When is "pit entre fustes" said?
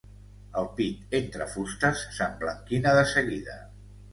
0.79-2.07